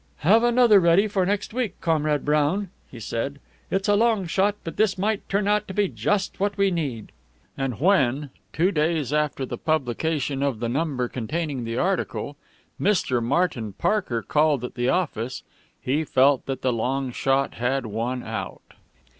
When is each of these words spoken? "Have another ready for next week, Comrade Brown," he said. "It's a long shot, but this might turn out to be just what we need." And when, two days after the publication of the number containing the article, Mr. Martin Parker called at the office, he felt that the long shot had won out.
"Have 0.21 0.41
another 0.41 0.79
ready 0.79 1.07
for 1.07 1.27
next 1.27 1.53
week, 1.53 1.79
Comrade 1.79 2.25
Brown," 2.25 2.71
he 2.89 2.99
said. 2.99 3.39
"It's 3.69 3.87
a 3.87 3.93
long 3.95 4.25
shot, 4.25 4.55
but 4.63 4.75
this 4.75 4.97
might 4.97 5.29
turn 5.29 5.47
out 5.47 5.67
to 5.67 5.75
be 5.75 5.87
just 5.89 6.39
what 6.39 6.57
we 6.57 6.71
need." 6.71 7.11
And 7.55 7.79
when, 7.79 8.31
two 8.51 8.71
days 8.71 9.13
after 9.13 9.45
the 9.45 9.59
publication 9.59 10.41
of 10.41 10.59
the 10.59 10.69
number 10.69 11.07
containing 11.07 11.65
the 11.65 11.77
article, 11.77 12.35
Mr. 12.81 13.21
Martin 13.21 13.73
Parker 13.73 14.23
called 14.23 14.63
at 14.63 14.73
the 14.73 14.89
office, 14.89 15.43
he 15.79 16.03
felt 16.03 16.47
that 16.47 16.63
the 16.63 16.73
long 16.73 17.11
shot 17.11 17.53
had 17.53 17.85
won 17.85 18.23
out. 18.23 18.63